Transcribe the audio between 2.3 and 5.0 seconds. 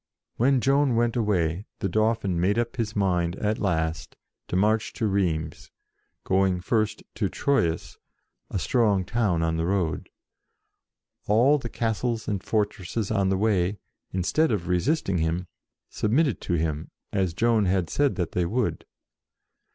made up his mind at last to march